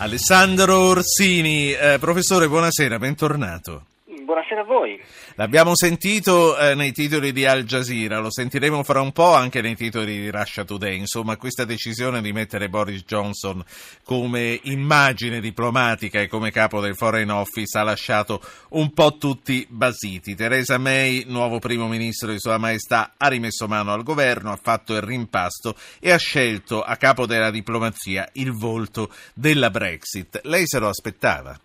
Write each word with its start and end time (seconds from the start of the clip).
Alessandro 0.00 0.78
Orsini, 0.78 1.72
eh, 1.72 1.98
professore, 1.98 2.48
buonasera, 2.48 2.98
bentornato. 2.98 3.89
Buonasera 4.30 4.60
a 4.60 4.64
voi. 4.64 5.02
L'abbiamo 5.34 5.74
sentito 5.74 6.56
eh, 6.56 6.76
nei 6.76 6.92
titoli 6.92 7.32
di 7.32 7.46
Al 7.46 7.64
Jazeera, 7.64 8.20
lo 8.20 8.30
sentiremo 8.30 8.84
fra 8.84 9.00
un 9.00 9.10
po' 9.10 9.34
anche 9.34 9.60
nei 9.60 9.74
titoli 9.74 10.20
di 10.20 10.30
Russia 10.30 10.64
Today. 10.64 10.96
Insomma, 10.96 11.36
questa 11.36 11.64
decisione 11.64 12.22
di 12.22 12.32
mettere 12.32 12.68
Boris 12.68 13.02
Johnson 13.02 13.60
come 14.04 14.60
immagine 14.62 15.40
diplomatica 15.40 16.20
e 16.20 16.28
come 16.28 16.52
capo 16.52 16.80
del 16.80 16.94
Foreign 16.94 17.30
Office 17.30 17.76
ha 17.76 17.82
lasciato 17.82 18.40
un 18.68 18.92
po' 18.92 19.16
tutti 19.16 19.66
basiti. 19.68 20.36
Theresa 20.36 20.78
May, 20.78 21.24
nuovo 21.26 21.58
primo 21.58 21.88
ministro 21.88 22.30
di 22.30 22.38
Sua 22.38 22.56
Maestà, 22.56 23.14
ha 23.16 23.26
rimesso 23.26 23.66
mano 23.66 23.92
al 23.92 24.04
governo, 24.04 24.52
ha 24.52 24.60
fatto 24.62 24.94
il 24.94 25.02
rimpasto 25.02 25.74
e 25.98 26.12
ha 26.12 26.18
scelto 26.18 26.82
a 26.82 26.94
capo 26.94 27.26
della 27.26 27.50
diplomazia 27.50 28.28
il 28.34 28.52
volto 28.52 29.12
della 29.34 29.70
Brexit. 29.70 30.38
Lei 30.44 30.68
se 30.68 30.78
lo 30.78 30.86
aspettava? 30.86 31.58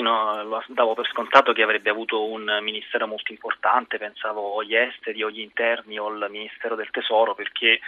No, 0.00 0.42
lo 0.42 0.62
davo 0.68 0.94
per 0.94 1.06
scontato 1.08 1.52
che 1.52 1.62
avrebbe 1.62 1.90
avuto 1.90 2.24
un 2.24 2.58
ministero 2.62 3.06
molto 3.06 3.32
importante, 3.32 3.98
pensavo 3.98 4.40
o 4.40 4.62
gli 4.62 4.74
esteri 4.74 5.22
o 5.22 5.30
gli 5.30 5.40
interni 5.40 5.98
o 5.98 6.08
il 6.08 6.26
ministero 6.30 6.74
del 6.74 6.90
tesoro 6.90 7.34
perché 7.34 7.80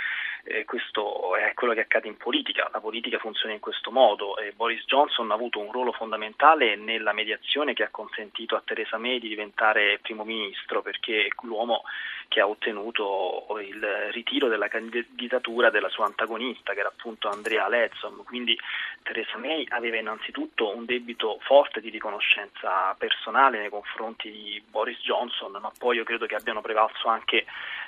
eh, 0.45 0.65
questo 0.65 1.37
è 1.37 1.55
quello 1.55 1.75
che 1.75 1.81
accade 1.81 2.09
in 2.09 2.17
politica, 2.17 2.69
la 2.73 2.81
politica 2.81 3.19
funziona 3.19 3.55
in 3.55 3.61
questo 3.61 3.91
modo. 3.91 4.37
E 4.37 4.53
Boris 4.53 4.85
Johnson 4.85 5.31
ha 5.31 5.35
avuto 5.35 5.59
un 5.59 5.73
ruolo 5.73 5.93
fondamentale 5.93 6.77
nella 6.77 7.13
mediazione 7.13 7.73
che 7.73 7.83
ha 7.83 7.89
consentito 7.91 8.55
a 8.55 8.63
Theresa 8.65 8.99
May 8.99 9.19
di 9.19 9.29
diventare 9.29 9.99
primo 10.03 10.25
ministro 10.25 10.83
perché 10.83 11.29
l'uomo 11.43 11.83
che 12.29 12.41
ha 12.41 12.49
ottenuto 12.49 13.47
il 13.61 14.11
ritiro 14.11 14.49
della 14.49 14.69
candidatura 14.69 15.71
della 15.71 15.89
sua 15.89 16.07
antagonista 16.07 16.73
che 16.73 16.81
era 16.81 16.89
appunto 16.89 17.29
Andrea 17.29 17.69
Lezzon, 17.69 18.25
quindi 18.25 18.59
Theresa 19.03 19.37
May 19.37 19.67
aveva 19.69 19.99
innanzitutto 19.99 20.75
un 20.75 20.85
debito 20.85 21.39
forte 21.43 21.81
di 21.81 21.91
riconoscenza 21.91 22.95
personale 22.99 23.61
nei 23.61 23.69
confronti 23.69 24.31
di 24.31 24.63
Boris 24.69 24.99
Johnson, 25.01 25.53
ma 25.61 25.71
poi 25.79 25.97
io 25.97 26.05
credo 26.05 26.27
che 26.27 26.35
abbiano 26.35 26.61
prevalso 26.61 27.09
anche 27.09 27.45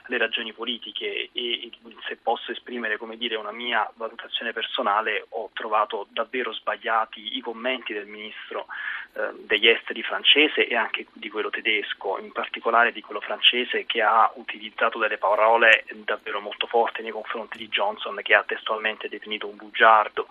le 0.09 0.19
ragioni 0.19 0.53
politiche 0.53 1.31
e 1.33 1.71
se 2.07 2.17
posso 2.17 2.46
esprimere 2.53 2.97
come 2.97 3.17
dire, 3.17 3.37
una 3.37 3.53
mia 3.53 3.91
valutazione 3.97 4.53
personale 4.53 5.27
ho 5.31 5.51
trovato 5.53 6.07
davvero 6.11 6.53
sbagliati 6.53 7.37
i 7.37 7.41
commenti 7.41 7.93
del 7.93 8.07
ministro 8.07 8.67
eh, 9.15 9.31
degli 9.47 9.69
esteri 9.69 10.03
francese 10.03 10.67
e 10.67 10.77
anche 10.77 11.07
di 11.13 11.31
quello 11.31 11.51
tedesco, 11.51 12.19
in 12.19 12.33
particolare 12.33 12.93
di 12.93 13.01
quello 13.01 13.21
francese 13.21 13.87
che 13.87 14.03
ha 14.03 14.31
utilizzato 14.35 14.99
delle 14.99 15.19
parole 15.19 15.85
davvero 16.05 16.41
molto 16.41 16.67
forti 16.67 17.03
nei 17.03 17.13
confronti 17.13 17.57
di 17.59 17.69
Johnson 17.69 18.19
che 18.23 18.35
ha 18.35 18.45
testualmente 18.45 19.09
definito 19.09 19.47
un 19.47 19.57
bugiardo, 19.57 20.27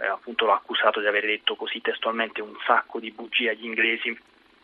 eh, 0.00 0.06
appunto 0.06 0.46
l'ha 0.46 0.54
accusato 0.54 1.00
di 1.00 1.06
aver 1.06 1.24
detto 1.24 1.56
così 1.56 1.80
testualmente 1.80 2.40
un 2.40 2.56
sacco 2.64 3.00
di 3.00 3.10
bugie 3.10 3.50
agli 3.50 3.64
inglesi 3.64 4.16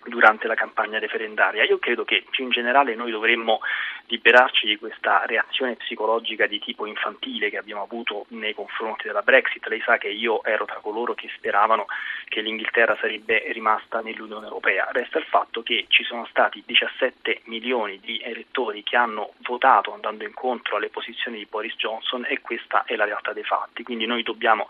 durante 0.09 0.47
la 0.47 0.55
campagna 0.55 0.99
referendaria. 0.99 1.65
Io 1.65 1.79
credo 1.79 2.05
che 2.05 2.25
più 2.31 2.45
in 2.45 2.51
generale 2.51 2.95
noi 2.95 3.11
dovremmo 3.11 3.61
liberarci 4.07 4.67
di 4.67 4.77
questa 4.79 5.25
reazione 5.27 5.77
psicologica 5.77 6.47
di 6.47 6.59
tipo 6.59 6.87
infantile 6.87 7.51
che 7.51 7.59
abbiamo 7.59 7.83
avuto 7.83 8.27
nei 8.29 8.55
confronti 8.55 9.07
della 9.07 9.23
Brexit. 9.23 9.67
Lei 9.67 9.81
sa 9.81 9.99
che 9.99 10.09
io 10.09 10.43
ero 10.45 10.65
tra 10.65 10.81
coloro 10.81 11.15
che 11.15 11.31
speravano 11.37 11.87
che 12.29 12.41
l'Inghilterra 12.41 12.97
sarebbe 13.01 13.51
rimasta 13.53 14.01
nell'Unione 14.01 14.47
Europea. 14.47 14.89
Resta 14.93 15.19
il 15.19 15.25
fatto 15.25 15.63
che 15.63 15.87
ci 15.89 16.05
sono 16.05 16.27
stati 16.27 16.63
17 16.65 17.43
milioni 17.45 17.99
di 18.01 18.21
elettori 18.23 18.83
che 18.83 18.97
hanno 18.97 19.33
votato 19.39 19.93
andando 19.93 20.25
incontro 20.25 20.77
alle 20.77 20.89
posizioni 20.89 21.39
di 21.39 21.47
Boris 21.47 21.75
Johnson 21.77 22.25
e 22.29 22.41
questa 22.41 22.85
è 22.85 22.95
la 22.97 23.05
realtà 23.05 23.33
dei 23.33 23.45
fatti. 23.45 23.83
Quindi 23.83 24.07
noi 24.07 24.23
dobbiamo 24.23 24.67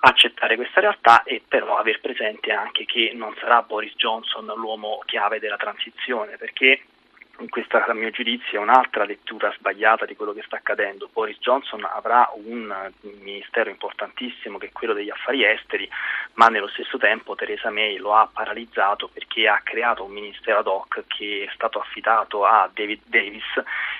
accettare 0.00 0.56
questa 0.56 0.80
realtà 0.80 1.22
e 1.24 1.42
però 1.46 1.76
aver 1.76 2.00
presente 2.00 2.52
anche 2.52 2.86
che 2.86 3.12
non 3.14 3.34
sarà 3.38 3.62
Boris 3.62 3.94
Johnson 3.96 4.46
l'uomo 4.56 5.02
chiave 5.04 5.38
della 5.38 5.58
transizione 5.58 6.38
perché 6.38 6.82
questa 7.48 7.84
a 7.86 7.94
mio 7.94 8.10
giudizio 8.10 8.58
è 8.58 8.62
un'altra 8.62 9.04
lettura 9.04 9.52
sbagliata 9.56 10.04
di 10.04 10.14
quello 10.14 10.32
che 10.32 10.42
sta 10.44 10.56
accadendo. 10.56 11.08
Boris 11.12 11.38
Johnson 11.38 11.84
avrà 11.84 12.30
un 12.34 12.90
ministero 13.22 13.70
importantissimo 13.70 14.58
che 14.58 14.66
è 14.66 14.72
quello 14.72 14.92
degli 14.92 15.10
affari 15.10 15.44
esteri, 15.44 15.88
ma 16.34 16.48
nello 16.48 16.68
stesso 16.68 16.98
tempo 16.98 17.34
Theresa 17.34 17.70
May 17.70 17.96
lo 17.96 18.14
ha 18.14 18.28
paralizzato 18.32 19.08
perché 19.12 19.48
ha 19.48 19.60
creato 19.62 20.04
un 20.04 20.12
ministero 20.12 20.58
ad 20.58 20.66
hoc 20.66 21.04
che 21.06 21.46
è 21.48 21.52
stato 21.54 21.78
affidato 21.78 22.44
a 22.44 22.68
David 22.72 23.02
Davis, 23.06 23.44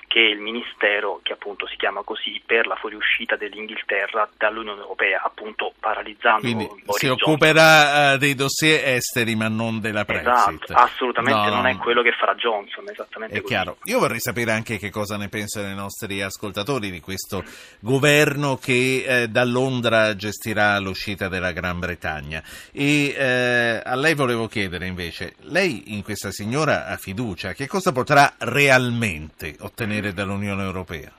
che 0.06 0.20
è 0.20 0.28
il 0.28 0.40
ministero 0.40 1.20
che 1.22 1.32
appunto 1.32 1.66
si 1.66 1.76
chiama 1.76 2.02
così 2.02 2.40
per 2.44 2.66
la 2.66 2.76
fuoriuscita 2.76 3.36
dell'Inghilterra 3.36 4.28
dall'Unione 4.36 4.80
Europea, 4.80 5.22
appunto 5.22 5.72
paralizzando 5.78 6.40
Quindi 6.40 6.66
Boris 6.66 6.96
si 6.96 7.06
occuperà 7.06 8.14
uh, 8.14 8.16
dei 8.18 8.34
dossier 8.34 8.96
esteri 8.96 9.34
ma 9.34 9.48
non 9.48 9.80
della 9.80 10.04
Brexit. 10.04 10.64
Esatto, 10.64 10.72
assolutamente 10.74 11.48
no, 11.48 11.54
non 11.56 11.66
è 11.66 11.76
quello 11.76 12.02
che 12.02 12.12
farà 12.12 12.34
Johnson, 12.34 12.88
esattamente 12.88 13.29
è 13.30 13.42
chiaro. 13.42 13.78
Io 13.84 14.00
vorrei 14.00 14.18
sapere 14.20 14.52
anche 14.52 14.76
che 14.76 14.90
cosa 14.90 15.16
ne 15.16 15.28
pensano 15.28 15.70
i 15.70 15.74
nostri 15.74 16.20
ascoltatori 16.20 16.90
di 16.90 17.00
questo 17.00 17.44
governo 17.78 18.56
che 18.56 19.04
eh, 19.06 19.28
da 19.28 19.44
Londra 19.44 20.16
gestirà 20.16 20.78
l'uscita 20.78 21.28
della 21.28 21.52
Gran 21.52 21.78
Bretagna. 21.78 22.42
E 22.72 23.14
eh, 23.16 23.82
a 23.84 23.94
lei 23.94 24.14
volevo 24.14 24.48
chiedere 24.48 24.86
invece, 24.86 25.34
lei 25.42 25.94
in 25.94 26.02
questa 26.02 26.32
signora 26.32 26.86
ha 26.86 26.96
fiducia, 26.96 27.52
che 27.52 27.68
cosa 27.68 27.92
potrà 27.92 28.34
realmente 28.38 29.54
ottenere 29.60 30.12
dall'Unione 30.12 30.64
Europea? 30.64 31.12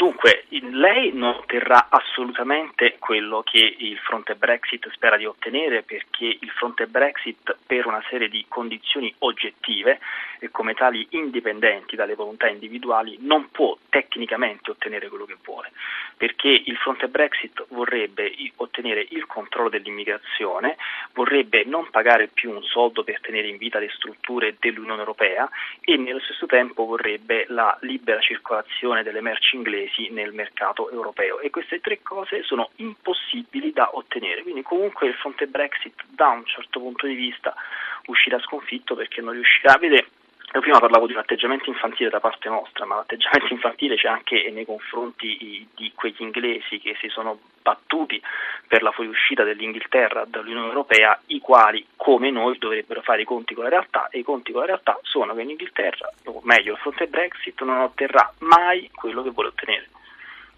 Dunque, 0.00 0.44
lei 0.48 1.12
non 1.12 1.34
otterrà 1.34 1.88
assolutamente 1.90 2.96
quello 2.98 3.42
che 3.42 3.58
il 3.58 3.98
fronte 3.98 4.34
Brexit 4.34 4.88
spera 4.92 5.18
di 5.18 5.26
ottenere 5.26 5.82
perché 5.82 6.24
il 6.24 6.48
fronte 6.56 6.86
Brexit 6.86 7.54
per 7.66 7.84
una 7.84 8.02
serie 8.08 8.30
di 8.30 8.46
condizioni 8.48 9.14
oggettive 9.18 10.00
e 10.38 10.50
come 10.50 10.72
tali 10.72 11.06
indipendenti 11.10 11.96
dalle 11.96 12.14
volontà 12.14 12.48
individuali 12.48 13.18
non 13.20 13.50
può 13.50 13.76
tecnicamente 13.90 14.70
ottenere 14.70 15.10
quello 15.10 15.26
che 15.26 15.36
vuole 15.44 15.70
perché 16.20 16.48
il 16.48 16.76
fronte 16.76 17.08
Brexit 17.08 17.64
vorrebbe 17.70 18.30
ottenere 18.56 19.06
il 19.08 19.24
controllo 19.24 19.70
dell'immigrazione, 19.70 20.76
vorrebbe 21.14 21.64
non 21.64 21.88
pagare 21.90 22.28
più 22.28 22.50
un 22.50 22.62
soldo 22.62 23.02
per 23.04 23.22
tenere 23.22 23.48
in 23.48 23.56
vita 23.56 23.78
le 23.78 23.88
strutture 23.88 24.54
dell'Unione 24.60 25.00
Europea 25.00 25.48
e 25.80 25.96
nello 25.96 26.20
stesso 26.20 26.44
tempo 26.44 26.84
vorrebbe 26.84 27.46
la 27.48 27.74
libera 27.80 28.20
circolazione 28.20 29.02
delle 29.02 29.22
merci 29.22 29.56
inglesi 29.56 29.89
paesi 29.90 30.10
nel 30.10 30.32
mercato 30.32 30.90
europeo 30.90 31.40
e 31.40 31.50
queste 31.50 31.80
tre 31.80 32.00
cose 32.02 32.42
sono 32.44 32.70
impossibili 32.76 33.72
da 33.72 33.90
ottenere. 33.92 34.42
Quindi 34.42 34.62
comunque 34.62 35.08
il 35.08 35.14
fronte 35.14 35.46
Brexit 35.46 36.04
da 36.08 36.28
un 36.28 36.44
certo 36.46 36.80
punto 36.80 37.06
di 37.06 37.14
vista 37.14 37.54
uscirà 38.06 38.38
sconfitto 38.40 38.94
perché 38.94 39.20
non 39.20 39.34
riuscirà 39.34 39.74
a 39.74 39.78
vedere 39.78 40.06
io 40.52 40.60
prima 40.62 40.80
parlavo 40.80 41.06
di 41.06 41.12
un 41.12 41.20
atteggiamento 41.20 41.70
infantile 41.70 42.10
da 42.10 42.18
parte 42.18 42.48
nostra, 42.48 42.84
ma 42.84 42.96
l'atteggiamento 42.96 43.52
infantile 43.54 43.94
c'è 43.94 44.08
anche 44.08 44.50
nei 44.50 44.64
confronti 44.64 45.64
di 45.76 45.92
quegli 45.94 46.20
inglesi 46.22 46.80
che 46.80 46.96
si 47.00 47.08
sono 47.08 47.38
battuti 47.62 48.20
per 48.70 48.82
la 48.84 48.92
fuoriuscita 48.92 49.42
dell'Inghilterra 49.42 50.24
dall'Unione 50.28 50.68
Europea, 50.68 51.20
i 51.26 51.40
quali, 51.40 51.84
come 51.96 52.30
noi, 52.30 52.56
dovrebbero 52.56 53.02
fare 53.02 53.22
i 53.22 53.24
conti 53.24 53.52
con 53.52 53.64
la 53.64 53.70
realtà 53.70 54.06
e 54.10 54.20
i 54.20 54.22
conti 54.22 54.52
con 54.52 54.60
la 54.60 54.68
realtà 54.68 54.96
sono 55.02 55.34
che 55.34 55.42
l'Inghilterra, 55.42 56.08
o 56.26 56.40
meglio, 56.44 56.74
il 56.74 56.78
fronte 56.78 57.08
Brexit, 57.08 57.60
non 57.62 57.80
otterrà 57.80 58.32
mai 58.38 58.88
quello 58.94 59.24
che 59.24 59.30
vuole 59.30 59.48
ottenere. 59.48 59.88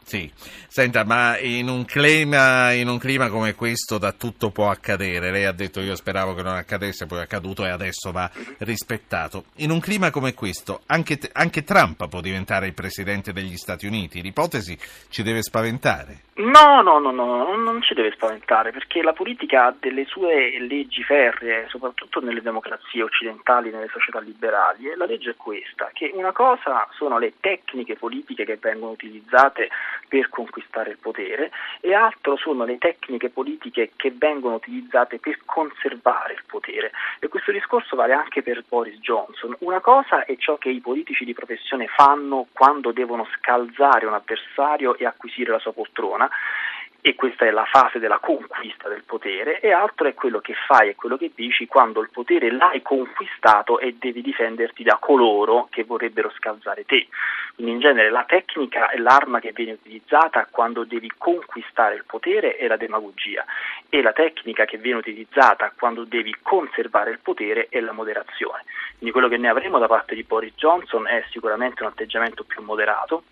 Sì, 0.04 0.30
senta, 0.68 1.04
ma 1.04 1.38
in 1.38 1.68
un, 1.68 1.84
clima, 1.84 2.72
in 2.72 2.88
un, 2.88 2.98
clima, 2.98 3.28
come 3.28 3.54
questo 3.54 3.98
da 3.98 4.12
tutto 4.12 4.50
può 4.50 4.68
accadere. 4.68 5.30
Lei 5.30 5.44
ha 5.44 5.52
detto 5.52 5.80
io 5.80 5.94
speravo 5.94 6.34
che 6.34 6.42
non 6.42 6.54
accadesse, 6.54 7.06
poi 7.06 7.20
è 7.20 7.22
accaduto 7.22 7.64
e 7.64 7.70
adesso 7.70 8.12
va 8.12 8.30
rispettato. 8.58 9.44
In 9.56 9.70
un 9.70 9.80
clima 9.80 10.10
come 10.10 10.34
questo 10.34 10.82
anche, 10.86 11.18
anche 11.32 11.64
Trump 11.64 12.08
può 12.08 12.20
diventare 12.20 12.66
il 12.66 12.74
presidente 12.74 13.32
degli 13.32 13.56
Stati 13.56 13.86
Uniti. 13.86 14.20
L'ipotesi 14.20 14.76
ci 15.08 15.22
deve 15.22 15.42
spaventare. 15.42 16.30
No, 16.34 16.80
no, 16.82 16.98
no, 16.98 17.10
no, 17.10 17.56
non 17.56 17.82
ci 17.82 17.92
deve 17.92 18.12
spaventare 18.12 18.72
perché 18.72 19.02
la 19.02 19.12
politica 19.12 19.66
ha 19.66 19.74
delle 19.78 20.06
sue 20.06 20.58
leggi 20.60 21.02
ferree, 21.02 21.66
soprattutto 21.68 22.20
nelle 22.20 22.40
democrazie 22.40 23.02
occidentali, 23.02 23.70
nelle 23.70 23.88
società 23.92 24.18
liberali, 24.18 24.88
e 24.88 24.96
la 24.96 25.04
legge 25.04 25.30
è 25.30 25.36
questa, 25.36 25.90
che 25.92 26.10
una 26.14 26.32
cosa 26.32 26.88
sono 26.92 27.18
le 27.18 27.34
tecniche 27.38 27.96
politiche 27.96 28.44
che 28.44 28.58
vengono 28.58 28.92
utilizzate 28.92 29.68
per 30.08 30.28
conquistare 30.28 30.90
il 30.90 30.98
potere 30.98 31.50
e 31.80 31.94
altro 31.94 32.36
sono 32.36 32.64
le 32.64 32.78
tecniche 32.78 33.30
politiche 33.30 33.92
che 33.96 34.12
vengono 34.14 34.56
utilizzate 34.56 35.18
per 35.18 35.38
conservare 35.44 36.34
il 36.34 36.42
potere. 36.46 36.92
E 37.18 37.28
questo 37.28 37.52
discorso 37.52 37.96
vale 37.96 38.12
anche 38.12 38.42
per 38.42 38.64
Boris 38.68 38.98
Johnson. 38.98 39.56
Una 39.60 39.80
cosa 39.80 40.24
è 40.24 40.36
ciò 40.36 40.56
che 40.56 40.68
i 40.68 40.80
politici 40.80 41.24
di 41.24 41.32
professione 41.32 41.86
fanno 41.86 42.46
quando 42.52 42.92
devono 42.92 43.26
scalzare 43.36 44.06
un 44.06 44.14
avversario 44.14 44.96
e 44.96 45.06
acquisire 45.06 45.50
la 45.50 45.58
sua 45.58 45.72
poltrona 45.72 46.28
e 47.04 47.16
questa 47.16 47.44
è 47.44 47.50
la 47.50 47.64
fase 47.64 47.98
della 47.98 48.20
conquista 48.20 48.88
del 48.88 49.02
potere, 49.04 49.58
e 49.58 49.72
altro 49.72 50.06
è 50.06 50.14
quello 50.14 50.38
che 50.38 50.54
fai 50.54 50.90
e 50.90 50.94
quello 50.94 51.16
che 51.16 51.32
dici 51.34 51.66
quando 51.66 52.00
il 52.00 52.10
potere 52.12 52.52
l'hai 52.52 52.80
conquistato 52.80 53.80
e 53.80 53.96
devi 53.98 54.22
difenderti 54.22 54.84
da 54.84 54.98
coloro 55.00 55.66
che 55.68 55.82
vorrebbero 55.82 56.30
scalzare 56.30 56.84
te. 56.84 57.08
Quindi 57.56 57.72
in 57.72 57.80
genere 57.80 58.08
la 58.08 58.22
tecnica 58.24 58.88
è 58.88 58.98
l'arma 58.98 59.40
che 59.40 59.50
viene 59.50 59.72
utilizzata 59.72 60.46
quando 60.48 60.84
devi 60.84 61.10
conquistare 61.18 61.96
il 61.96 62.04
potere 62.06 62.56
è 62.56 62.68
la 62.68 62.76
demagogia 62.76 63.44
e 63.88 64.00
la 64.00 64.12
tecnica 64.12 64.64
che 64.64 64.78
viene 64.78 64.98
utilizzata 64.98 65.72
quando 65.76 66.04
devi 66.04 66.34
conservare 66.40 67.10
il 67.10 67.18
potere 67.18 67.66
è 67.68 67.80
la 67.80 67.92
moderazione. 67.92 68.62
Quindi 68.92 69.10
quello 69.10 69.26
che 69.28 69.38
ne 69.38 69.48
avremo 69.48 69.78
da 69.78 69.88
parte 69.88 70.14
di 70.14 70.22
Boris 70.22 70.54
Johnson 70.54 71.08
è 71.08 71.24
sicuramente 71.30 71.82
un 71.82 71.88
atteggiamento 71.88 72.44
più 72.44 72.62
moderato, 72.62 73.24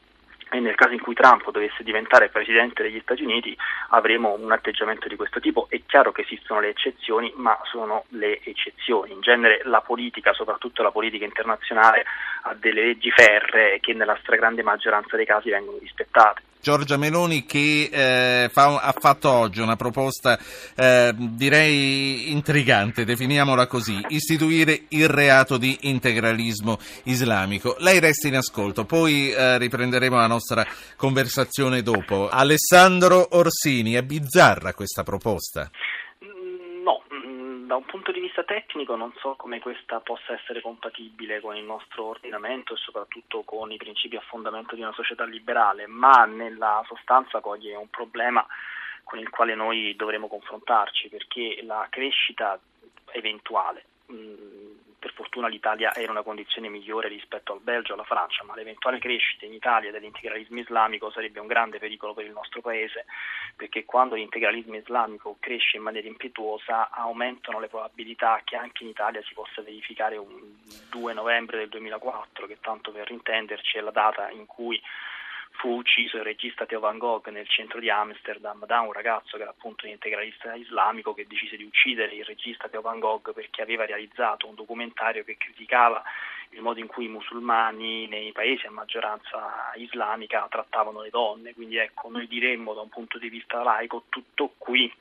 e 0.51 0.61
nel 0.61 0.75
caso 0.75 0.93
in 0.93 1.01
cui 1.01 1.15
Trump 1.15 1.49
dovesse 1.51 1.83
diventare 1.83 2.29
presidente 2.29 2.83
degli 2.83 3.01
Stati 3.01 3.23
Uniti 3.23 3.57
avremo 3.91 4.37
un 4.39 4.51
atteggiamento 4.51 5.09
di 5.09 5.17
questo 5.17 5.41
tipo. 5.41 5.67
È 5.69 5.81
chiaro 5.87 6.13
che 6.13 6.23
esistono 6.23 6.61
le 6.61 6.69
eccezioni, 6.69 7.33
ma 7.37 7.59
sono 7.65 8.05
le 8.11 8.41
eccezioni. 8.43 9.13
In 9.13 9.21
genere 9.21 9.63
la 9.65 9.81
politica, 9.81 10.33
soprattutto 10.33 10.83
la 10.83 10.91
politica 10.91 11.25
internazionale, 11.25 12.05
ha 12.43 12.55
delle 12.55 12.85
leggi 12.85 13.11
ferree 13.11 13.81
che 13.81 13.95
nella 13.95 14.19
stragrande 14.21 14.63
maggioranza 14.63 15.17
dei 15.17 15.27
casi 15.27 15.51
vengono 15.51 15.79
rispettate. 15.79 16.43
Giorgia 16.61 16.97
Meloni 16.97 17.47
che 17.47 17.89
eh, 17.91 18.51
fa, 18.51 18.81
ha 18.81 18.95
fatto 18.99 19.31
oggi 19.31 19.61
una 19.61 19.77
proposta 19.77 20.39
eh, 20.75 21.15
direi 21.17 22.31
intrigante, 22.31 23.05
definiamola 23.05 23.67
così, 23.67 23.99
istituire 24.09 24.83
il 24.89 25.09
reato 25.09 25.57
di 25.57 25.77
integralismo 25.83 26.79
islamico. 27.05 27.77
Lei 27.79 27.99
resta 27.99 28.29
in 28.29 28.37
ascolto, 28.37 28.85
poi 28.85 29.31
eh, 29.31 29.59
riprenderemo 29.59 30.17
la 30.17 30.27
nostra 30.27 30.67
conversazione 30.97 31.83
dopo. 31.83 32.29
Alessandro 32.29 33.29
Orsini, 33.37 33.95
è 33.95 34.03
bizzarra 34.03 34.75
questa 34.75 35.03
proposta? 35.03 35.71
Da 37.71 37.77
un 37.77 37.85
punto 37.85 38.11
di 38.11 38.19
vista 38.19 38.43
tecnico 38.43 38.97
non 38.97 39.13
so 39.19 39.37
come 39.37 39.61
questa 39.61 40.01
possa 40.01 40.33
essere 40.33 40.61
compatibile 40.61 41.39
con 41.39 41.55
il 41.55 41.63
nostro 41.63 42.07
ordinamento 42.07 42.75
e 42.75 42.77
soprattutto 42.77 43.45
con 43.45 43.71
i 43.71 43.77
principi 43.77 44.17
a 44.17 44.21
fondamento 44.23 44.75
di 44.75 44.81
una 44.81 44.93
società 44.93 45.25
liberale, 45.25 45.87
ma 45.87 46.25
nella 46.25 46.83
sostanza 46.89 47.39
coglie 47.39 47.77
un 47.77 47.89
problema 47.89 48.45
con 49.05 49.21
il 49.21 49.31
quale 49.31 49.55
noi 49.55 49.95
dovremo 49.95 50.27
confrontarci 50.27 51.11
perché 51.11 51.61
la 51.63 51.87
crescita 51.89 52.59
eventuale 53.13 53.85
per 55.01 55.13
fortuna 55.15 55.49
l'Italia 55.49 55.93
è 55.93 56.03
in 56.03 56.11
una 56.11 56.23
condizione 56.23 56.69
migliore 56.69 57.09
rispetto 57.09 57.55
al 57.55 57.61
Belgio 57.61 57.93
e 57.93 57.95
alla 57.95 58.05
Francia, 58.05 58.45
ma 58.45 58.55
l'eventuale 58.55 58.99
crescita 58.99 59.47
in 59.47 59.55
Italia 59.55 59.91
dell'integralismo 59.91 60.59
islamico 60.59 61.11
sarebbe 61.11 61.41
un 61.41 61.47
grande 61.47 61.79
pericolo 61.79 62.13
per 62.13 62.27
il 62.27 62.33
nostro 62.33 62.61
Paese, 62.61 63.07
perché 63.57 63.85
quando 63.85 64.15
l'integralismo 64.15 64.77
islamico 64.77 65.37
cresce 65.41 65.77
in 65.77 65.83
maniera 65.83 66.09
impetuosa 66.09 66.91
aumentano 66.91 67.61
le 67.61 67.69
probabilità 67.69 68.41
che 68.45 68.57
anche 68.57 68.85
in 68.85 68.91
Italia 68.91 69.23
si 69.23 69.35
possa 69.35 69.63
verificare 69.63 70.17
un 70.17 70.57
2 70.91 71.13
novembre 71.13 71.59
del 71.59 71.69
2004, 71.69 72.47
che 72.47 72.59
tanto 72.61 72.93
per 72.93 73.11
intenderci 73.11 73.79
è 73.79 73.81
la 73.81 73.91
data 73.91 74.31
in 74.31 74.47
cui 74.47 74.81
fu 75.61 75.77
ucciso 75.77 76.17
il 76.17 76.23
regista 76.23 76.65
Theo 76.65 76.81
Van 76.81 76.97
Gogh 76.97 77.29
nel 77.29 77.47
centro 77.47 77.81
di 77.81 77.91
Amsterdam 77.91 78.65
da 78.65 78.81
un 78.81 78.93
ragazzo 78.93 79.37
che 79.37 79.43
era 79.43 79.51
appunto 79.51 79.85
un 79.85 79.93
integralista 79.93 80.55
islamico 80.55 81.13
che 81.13 81.27
decise 81.29 81.57
di 81.57 81.65
uccidere 81.65 82.15
il 82.15 82.25
regista 82.25 82.69
Theo 82.69 82.81
Van 82.81 82.99
Gogh 82.99 83.33
perché 83.35 83.61
aveva 83.61 83.85
realizzato 83.85 84.49
un 84.49 84.55
documentario 84.55 85.23
che 85.23 85.37
criticava 85.37 86.03
il 86.51 86.63
modo 86.63 86.81
in 86.81 86.87
cui 86.87 87.05
i 87.05 87.09
musulmani 87.09 88.07
nei 88.09 88.33
paesi 88.33 88.67
a 88.67 88.71
maggioranza 88.71 89.73
islamica 89.77 90.47
trattavano 90.51 91.03
le 91.03 91.11
donne. 91.11 91.55
Quindi 91.55 91.77
ecco, 91.77 92.09
noi 92.09 92.27
diremmo 92.27 92.75
da 92.75 92.81
un 92.81 92.89
punto 92.89 93.19
di 93.19 93.29
vista 93.29 93.63
laico 93.63 94.05
tutto 94.09 94.55
qui 94.59 94.93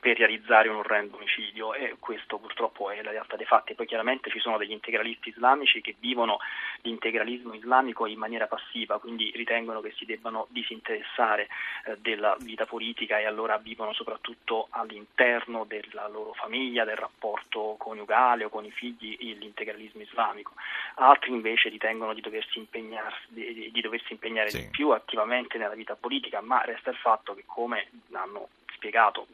per 0.00 0.18
realizzare 0.18 0.68
un 0.68 0.76
orrendo 0.76 1.16
omicidio 1.16 1.72
e 1.72 1.96
questo 1.98 2.38
purtroppo 2.38 2.90
è 2.90 3.02
la 3.02 3.10
realtà 3.10 3.36
dei 3.36 3.46
fatti. 3.46 3.74
Poi 3.74 3.86
chiaramente 3.86 4.30
ci 4.30 4.38
sono 4.38 4.58
degli 4.58 4.72
integralisti 4.72 5.30
islamici 5.30 5.80
che 5.80 5.94
vivono 5.98 6.38
l'integralismo 6.84 7.54
islamico 7.54 8.06
in 8.06 8.18
maniera 8.18 8.46
passiva, 8.46 8.98
quindi 8.98 9.32
ritengono 9.34 9.80
che 9.80 9.92
si 9.96 10.04
debbano 10.04 10.46
disinteressare 10.50 11.48
eh, 11.86 11.96
della 11.98 12.36
vita 12.40 12.66
politica 12.66 13.18
e 13.18 13.24
allora 13.24 13.56
vivono 13.58 13.92
soprattutto 13.92 14.68
all'interno 14.70 15.64
della 15.64 16.06
loro 16.08 16.32
famiglia, 16.34 16.84
del 16.84 16.96
rapporto 16.96 17.76
coniugale 17.78 18.44
o 18.44 18.48
con 18.48 18.64
i 18.64 18.70
figli 18.70 19.16
l'integralismo 19.18 20.02
islamico. 20.02 20.52
Altri 20.96 21.30
invece 21.30 21.70
ritengono 21.70 22.12
di 22.12 22.20
doversi, 22.20 22.66
di, 23.28 23.70
di 23.72 23.80
doversi 23.80 24.12
impegnare 24.12 24.50
sì. 24.50 24.60
di 24.60 24.68
più 24.68 24.90
attivamente 24.90 25.58
nella 25.58 25.74
vita 25.74 25.96
politica, 25.96 26.40
ma 26.40 26.60
resta 26.62 26.90
il 26.90 26.96
fatto 26.96 27.34
che 27.34 27.44
come 27.46 27.88
hanno 28.12 28.48
spiegato 28.74 29.26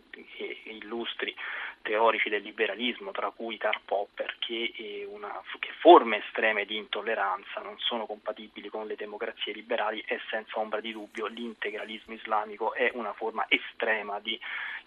illustri 0.65 1.35
teorici 1.83 2.29
del 2.29 2.43
liberalismo, 2.43 3.11
tra 3.11 3.31
cui 3.35 3.57
Karl 3.57 3.81
Popper, 3.85 4.37
che, 4.39 5.07
una, 5.11 5.41
che, 5.59 5.71
forme 5.81 6.23
estreme 6.25 6.65
di 6.65 6.77
intolleranza 6.77 7.61
non 7.63 7.77
sono 7.79 8.07
compatibili 8.07 8.69
con 8.69 8.87
le 8.87 8.97
democrazie 8.97 9.53
liberali 9.53 10.01
e 10.07 10.19
senza 10.31 10.59
ombra 10.59 10.81
di 10.81 10.93
dubbio 10.93 11.27
l'integralismo 11.27 12.15
islamico 12.15 12.75
è 12.75 12.91
una 12.95 13.13
forma 13.13 13.47
estrema 13.49 14.21
di 14.21 14.39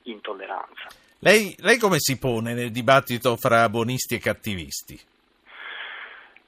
intolleranza. 0.03 0.87
Lei, 1.19 1.55
lei 1.59 1.77
come 1.77 1.99
si 1.99 2.19
pone 2.19 2.53
nel 2.53 2.71
dibattito 2.71 3.37
fra 3.37 3.69
buonisti 3.69 4.15
e 4.15 4.19
cattivisti? 4.19 4.99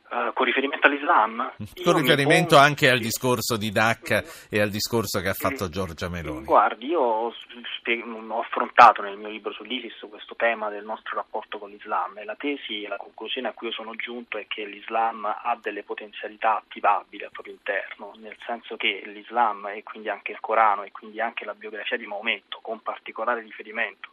Uh, 0.07 0.31
con 0.34 0.46
riferimento 0.46 0.86
all'Islam? 0.86 1.54
Con 1.84 1.98
riferimento 1.98 2.56
pongo... 2.56 2.63
anche 2.63 2.90
al 2.90 3.00
discorso 3.00 3.57
di 3.57 3.72
Dacca 3.72 4.24
e 4.50 4.62
al 4.62 4.69
discorso 4.69 5.19
che 5.19 5.30
ha 5.30 5.34
fatto 5.34 5.68
Giorgia 5.68 6.10
Meloni. 6.10 6.46
Guardi, 6.46 6.86
io 6.86 7.00
ho, 7.02 7.34
ho 7.34 8.40
affrontato 8.40 9.02
nel 9.02 9.18
mio 9.18 9.30
libro 9.30 9.52
sull'ISIS 9.52 10.06
questo 10.10 10.36
tema 10.36 10.69
del 10.69 10.86
nostro 10.86 11.16
rapporto 11.16 11.57
con 11.57 11.72
l'Islam 11.72 12.19
e 12.19 12.24
la 12.24 12.36
tesi 12.36 12.84
e 12.84 12.88
la 12.88 12.98
conclusione 12.98 13.48
a 13.48 13.54
cui 13.54 13.68
io 13.68 13.74
sono 13.74 13.96
giunto 13.96 14.38
è 14.38 14.46
che 14.48 14.66
l'Islam 14.66 15.25
ha 15.25 15.57
delle 15.60 15.84
potenzialità 15.84 16.57
attivabili 16.57 17.24
al 17.24 17.31
proprio 17.31 17.54
interno, 17.54 18.13
nel 18.18 18.38
senso 18.46 18.78
che 18.78 19.02
l'Islam 19.06 19.68
e 19.68 19.84
quindi 19.84 20.10
anche 20.10 20.31
il 20.34 20.40
Corano 20.40 20.84
e 20.84 20.92
quindi 20.92 21.19
anche 21.19 21.46
la 21.46 21.54
biografia 21.54 21.98
di 21.98 22.06
Maometto, 22.06 22.60
con 22.62 22.81
particolare 22.81 23.42
riferimento 23.42 24.10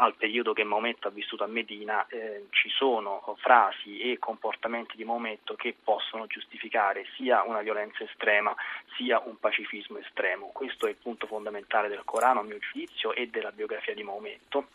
al 0.00 0.14
periodo 0.14 0.52
che 0.52 0.64
Maometto 0.64 1.08
ha 1.08 1.10
vissuto 1.10 1.44
a 1.44 1.48
Medina, 1.48 2.06
eh, 2.08 2.46
ci 2.50 2.68
sono 2.68 3.36
frasi 3.38 3.98
e 3.98 4.18
comportamenti 4.18 4.96
di 4.96 5.04
Maometto 5.04 5.54
che 5.54 5.74
possono 5.82 6.26
giustificare 6.26 7.04
sia 7.16 7.42
una 7.42 7.62
violenza 7.62 8.04
estrema 8.04 8.54
sia 8.96 9.20
un 9.24 9.38
pacifismo 9.38 9.98
estremo. 9.98 10.50
Questo 10.52 10.86
è 10.86 10.90
il 10.90 10.96
punto 10.96 11.26
fondamentale 11.26 11.88
del 11.88 12.04
Corano, 12.04 12.40
a 12.40 12.44
mio 12.44 12.58
giudizio, 12.58 13.12
e 13.12 13.26
della 13.28 13.50
biografia 13.50 13.94
di 13.94 14.02
Maometto 14.04 14.68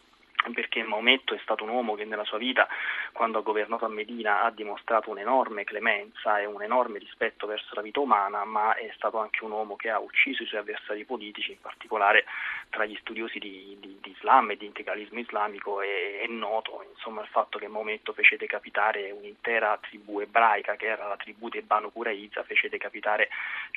perché 0.51 0.83
Maometto 0.83 1.33
è 1.33 1.39
stato 1.41 1.63
un 1.63 1.69
uomo 1.69 1.95
che 1.95 2.05
nella 2.05 2.25
sua 2.25 2.37
vita, 2.37 2.67
quando 3.11 3.37
ha 3.37 3.41
governato 3.41 3.85
a 3.85 3.89
Medina, 3.89 4.41
ha 4.41 4.51
dimostrato 4.51 5.09
un'enorme 5.11 5.63
clemenza 5.63 6.39
e 6.39 6.45
un 6.45 6.61
enorme 6.61 6.99
rispetto 6.99 7.47
verso 7.47 7.73
la 7.75 7.81
vita 7.81 7.99
umana, 7.99 8.43
ma 8.43 8.75
è 8.75 8.91
stato 8.95 9.19
anche 9.19 9.43
un 9.43 9.51
uomo 9.51 9.75
che 9.75 9.89
ha 9.89 9.99
ucciso 9.99 10.43
i 10.43 10.45
suoi 10.45 10.59
avversari 10.59 11.05
politici, 11.05 11.51
in 11.51 11.61
particolare 11.61 12.25
tra 12.69 12.85
gli 12.85 12.97
studiosi 12.97 13.39
di, 13.39 13.77
di, 13.79 13.99
di 14.01 14.09
Islam 14.11 14.51
e 14.51 14.57
di 14.57 14.65
integralismo 14.65 15.19
islamico 15.19 15.81
è, 15.81 16.21
è, 16.21 16.27
noto 16.27 16.83
insomma, 16.91 17.21
il 17.21 17.27
fatto 17.27 17.59
che 17.59 17.67
Maometto 17.67 18.13
fece 18.13 18.35
decapitare 18.35 19.11
un'intera 19.11 19.77
tribù 19.79 20.19
ebraica, 20.19 20.75
che 20.75 20.87
era 20.87 21.07
la 21.07 21.17
tribù 21.17 21.49
dei 21.49 21.61
Banu 21.61 21.91
Quraiza, 21.91 22.43
fece 22.43 22.69
decapitare 22.69 23.29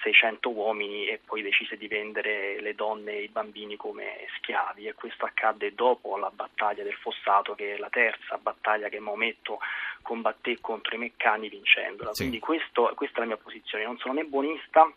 600 0.02 0.50
uomini 0.50 1.06
e 1.06 1.20
poi 1.24 1.42
decise 1.42 1.76
di 1.76 1.88
vendere 1.88 2.60
le 2.60 2.74
donne 2.74 3.12
e 3.12 3.22
i 3.24 3.28
bambini 3.28 3.76
come 3.76 4.26
schiavi. 4.38 4.86
E 4.86 4.94
questo 4.94 5.26
accadde 5.26 5.74
dopo 5.74 6.16
la 6.16 6.30
battaglia 6.30 6.55
battaglia 6.56 6.82
del 6.82 6.94
Fossato, 6.94 7.54
che 7.54 7.74
è 7.74 7.76
la 7.76 7.90
terza 7.90 8.38
battaglia 8.38 8.88
che 8.88 8.98
Maometto 8.98 9.58
combatté 10.00 10.58
contro 10.60 10.96
i 10.96 10.98
meccani 10.98 11.50
vincendola. 11.50 12.14
Sì. 12.14 12.22
Quindi 12.22 12.38
questo, 12.40 12.90
questa 12.96 13.18
è 13.18 13.20
la 13.20 13.26
mia 13.26 13.36
posizione, 13.36 13.84
non 13.84 13.98
sono 13.98 14.14
né 14.14 14.24
buonista 14.24 14.90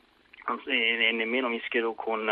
e 0.65 1.11
nemmeno 1.11 1.49
mi 1.49 1.61
schiedo 1.65 1.93
con 1.93 2.25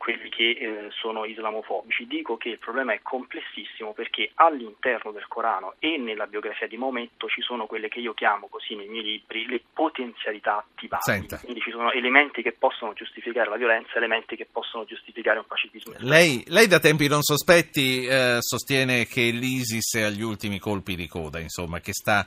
quelli 0.00 0.30
che 0.30 0.56
eh, 0.56 0.88
sono 0.98 1.26
islamofobici. 1.26 2.06
Dico 2.06 2.38
che 2.38 2.48
il 2.48 2.58
problema 2.58 2.94
è 2.94 3.00
complessissimo 3.02 3.92
perché 3.92 4.30
all'interno 4.36 5.12
del 5.12 5.28
Corano 5.28 5.74
e 5.78 5.98
nella 5.98 6.26
biografia 6.26 6.66
di 6.66 6.78
Maometto 6.78 7.28
ci 7.28 7.42
sono 7.42 7.66
quelle 7.66 7.88
che 7.88 8.00
io 8.00 8.14
chiamo 8.14 8.48
così 8.48 8.74
nei 8.74 8.88
miei 8.88 9.04
libri 9.04 9.46
le 9.46 9.60
potenzialità 9.70 10.64
attivabili. 10.64 11.26
Quindi 11.42 11.60
ci 11.60 11.70
sono 11.70 11.92
elementi 11.92 12.40
che 12.40 12.52
possono 12.52 12.94
giustificare 12.94 13.50
la 13.50 13.58
violenza, 13.58 13.96
elementi 13.96 14.36
che 14.36 14.48
possono 14.50 14.86
giustificare 14.86 15.38
un 15.38 15.46
pacifismo. 15.46 15.92
Lei, 15.98 16.44
lei 16.46 16.66
da 16.66 16.78
tempi 16.78 17.06
non 17.06 17.20
sospetti 17.20 18.06
eh, 18.06 18.38
sostiene 18.40 19.04
che 19.04 19.28
l'ISIS 19.28 19.98
è 19.98 20.02
agli 20.04 20.22
ultimi 20.22 20.58
colpi 20.58 20.96
di 20.96 21.08
coda, 21.08 21.40
insomma, 21.40 21.80
che 21.80 21.92
sta 21.92 22.24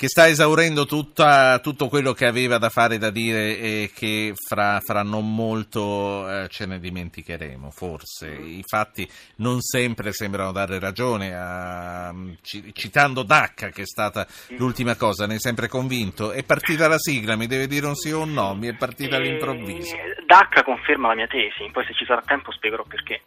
che 0.00 0.08
sta 0.08 0.28
esaurendo 0.28 0.86
tutta, 0.86 1.58
tutto 1.58 1.88
quello 1.88 2.14
che 2.14 2.24
aveva 2.24 2.56
da 2.56 2.70
fare 2.70 2.96
da 2.96 3.10
dire 3.10 3.58
e 3.58 3.90
che 3.94 4.32
fra, 4.34 4.80
fra 4.80 5.02
non 5.02 5.34
molto 5.34 6.26
eh, 6.26 6.48
ce 6.48 6.64
ne 6.64 6.80
dimenticheremo, 6.80 7.70
forse. 7.70 8.30
I 8.30 8.62
fatti 8.66 9.06
non 9.36 9.60
sempre 9.60 10.14
sembrano 10.14 10.52
dare 10.52 10.78
ragione, 10.78 11.34
a, 11.36 12.14
citando 12.40 13.24
Dacca, 13.24 13.68
che 13.68 13.82
è 13.82 13.86
stata 13.86 14.26
l'ultima 14.56 14.96
cosa, 14.96 15.26
ne 15.26 15.34
è 15.34 15.38
sempre 15.38 15.68
convinto. 15.68 16.32
È 16.32 16.44
partita 16.44 16.88
la 16.88 16.98
sigla, 16.98 17.36
mi 17.36 17.46
deve 17.46 17.66
dire 17.66 17.86
un 17.86 17.94
sì 17.94 18.10
o 18.10 18.22
un 18.22 18.32
no, 18.32 18.54
mi 18.54 18.68
è 18.68 18.74
partita 18.74 19.16
all'improvviso. 19.16 19.94
Eh, 19.96 20.24
Dacca 20.24 20.62
conferma 20.62 21.08
la 21.08 21.14
mia 21.14 21.26
tesi, 21.26 21.68
poi 21.70 21.84
se 21.84 21.92
ci 21.92 22.06
sarà 22.06 22.22
tempo 22.24 22.50
spiegherò 22.52 22.84
perché. 22.84 23.20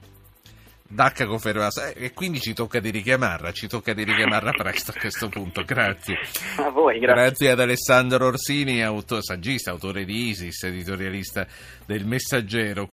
Dacca 0.93 1.25
conferma 1.25 1.69
e 1.95 2.13
quindi 2.13 2.39
ci 2.39 2.53
tocca 2.53 2.79
di 2.79 2.91
richiamarla, 2.91 3.51
ci 3.51 3.67
tocca 3.67 3.93
di 3.93 4.03
richiamarla 4.03 4.51
presto 4.51 4.91
a 4.91 4.99
questo 4.99 5.27
punto. 5.27 5.63
Grazie. 5.63 6.19
A 6.57 6.69
voi, 6.69 6.99
grazie. 6.99 7.23
Grazie 7.23 7.49
ad 7.49 7.59
Alessandro 7.59 8.27
Orsini, 8.27 8.83
auto, 8.83 9.19
saggista, 9.21 9.71
autore 9.71 10.05
di 10.05 10.29
Isis, 10.29 10.63
editorialista 10.63 11.47
del 11.85 12.05
Messaggero. 12.05 12.81